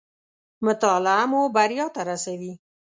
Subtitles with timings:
[0.65, 2.53] مطالعه مو بريا ته راسوي